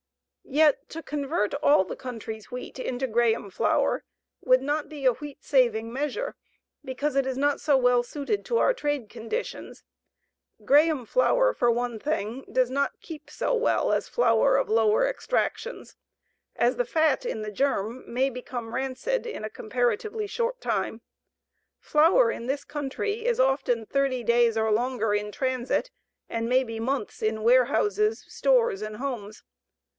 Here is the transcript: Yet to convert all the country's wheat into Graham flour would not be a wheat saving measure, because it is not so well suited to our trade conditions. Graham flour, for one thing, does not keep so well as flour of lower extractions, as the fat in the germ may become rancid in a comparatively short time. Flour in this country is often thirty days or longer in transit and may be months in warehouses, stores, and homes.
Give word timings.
Yet 0.43 0.89
to 0.89 1.03
convert 1.03 1.53
all 1.53 1.85
the 1.85 1.95
country's 1.95 2.51
wheat 2.51 2.77
into 2.79 3.05
Graham 3.05 3.51
flour 3.51 4.03
would 4.43 4.61
not 4.61 4.89
be 4.89 5.05
a 5.05 5.13
wheat 5.13 5.43
saving 5.43 5.93
measure, 5.93 6.35
because 6.83 7.15
it 7.15 7.25
is 7.25 7.37
not 7.37 7.61
so 7.61 7.77
well 7.77 8.01
suited 8.03 8.43
to 8.45 8.57
our 8.57 8.73
trade 8.73 9.09
conditions. 9.09 9.83
Graham 10.65 11.05
flour, 11.05 11.53
for 11.53 11.69
one 11.71 11.99
thing, 11.99 12.43
does 12.51 12.69
not 12.71 12.99
keep 12.99 13.29
so 13.29 13.53
well 13.53 13.93
as 13.93 14.09
flour 14.09 14.57
of 14.57 14.67
lower 14.67 15.07
extractions, 15.07 15.95
as 16.57 16.75
the 16.75 16.83
fat 16.83 17.23
in 17.25 17.43
the 17.43 17.51
germ 17.51 18.03
may 18.11 18.29
become 18.29 18.73
rancid 18.73 19.27
in 19.27 19.45
a 19.45 19.49
comparatively 19.49 20.25
short 20.27 20.59
time. 20.59 21.01
Flour 21.79 22.29
in 22.31 22.47
this 22.47 22.65
country 22.65 23.25
is 23.25 23.39
often 23.39 23.85
thirty 23.85 24.23
days 24.23 24.57
or 24.57 24.71
longer 24.71 25.13
in 25.13 25.31
transit 25.31 25.91
and 26.27 26.49
may 26.49 26.63
be 26.63 26.79
months 26.79 27.21
in 27.21 27.43
warehouses, 27.43 28.25
stores, 28.27 28.81
and 28.81 28.97
homes. 28.97 29.43